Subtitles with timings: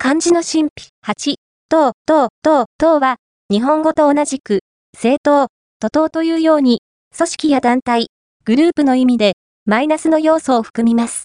[0.00, 1.34] 漢字の神秘、八、
[1.68, 3.16] 等、等、等、等は、
[3.50, 4.60] 日本語と同じく、
[4.94, 5.48] 政党、
[5.80, 6.82] 徒党というように、
[7.16, 8.06] 組織や団体、
[8.44, 9.32] グループの意味で、
[9.66, 11.16] マイナスの要素を含みます。